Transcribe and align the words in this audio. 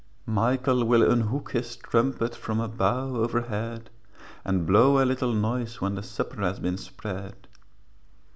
Michael 0.25 0.83
will 0.85 1.03
unhook 1.03 1.51
his 1.51 1.75
trumpet 1.75 2.33
From 2.33 2.59
a 2.59 2.67
bough 2.67 3.17
overhead, 3.17 3.91
And 4.43 4.65
blow 4.65 4.99
a 4.99 5.05
little 5.05 5.31
noise 5.31 5.79
When 5.79 5.93
the 5.93 6.01
supper 6.01 6.41
has 6.41 6.59
been 6.59 6.79
spread. 6.79 7.47